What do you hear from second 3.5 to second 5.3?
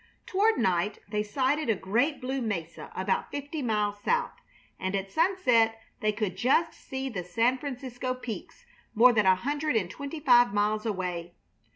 miles south, and at